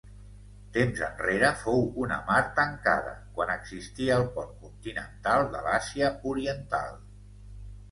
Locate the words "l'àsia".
5.69-6.13